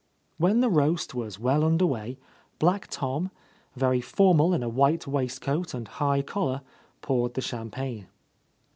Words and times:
When 0.39 0.61
the 0.61 0.69
roast 0.71 1.13
was 1.13 1.37
well 1.37 1.63
under 1.63 1.85
way. 1.85 2.17
Black 2.57 2.87
Tom, 2.89 3.29
very 3.75 4.01
formal 4.01 4.51
in 4.51 4.63
a 4.63 4.67
white 4.67 5.05
waistcoat 5.05 5.75
and 5.75 5.87
high 5.87 6.23
collar, 6.23 6.61
poured 7.03 7.35
the 7.35 7.41
champagne. 7.41 8.07